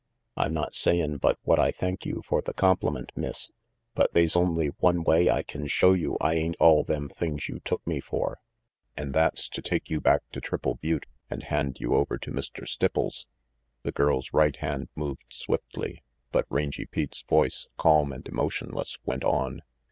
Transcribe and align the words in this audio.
"I'm 0.35 0.51
not 0.51 0.73
sayin' 0.73 1.17
but 1.17 1.37
what 1.43 1.59
I 1.59 1.71
thank 1.71 2.07
you 2.07 2.23
for 2.25 2.41
the 2.41 2.55
compliment, 2.55 3.11
Miss, 3.15 3.51
but 3.93 4.11
they's 4.15 4.35
only 4.35 4.69
one 4.79 5.03
way 5.03 5.29
I 5.29 5.43
can 5.43 5.67
show 5.67 5.93
you 5.93 6.17
I 6.19 6.33
ain't 6.33 6.55
all 6.59 6.83
them 6.83 7.07
things 7.07 7.47
you 7.47 7.59
took 7.59 7.85
me 7.85 7.99
for, 7.99 8.39
an' 8.97 9.11
that's 9.11 9.47
to 9.49 9.61
take 9.61 9.91
you 9.91 10.01
back 10.01 10.23
to 10.31 10.41
Triple 10.41 10.73
Butte 10.73 11.05
and 11.29 11.43
hand 11.43 11.79
you 11.79 11.93
over 11.93 12.17
to 12.17 12.31
Mr. 12.31 12.67
Stipples." 12.67 13.27
RANGY 13.27 13.27
PETE 13.27 13.83
295 13.83 13.83
The 13.83 13.91
girl's 13.91 14.33
right 14.33 14.55
hand 14.55 14.89
moved 14.95 15.25
swiftly, 15.31 16.01
but 16.31 16.47
Rangy 16.49 16.87
Pete's 16.87 17.21
voice, 17.21 17.67
calm 17.77 18.11
and 18.11 18.27
emotionless, 18.27 18.97
went 19.05 19.23
on. 19.23 19.61